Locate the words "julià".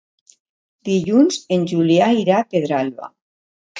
1.73-2.07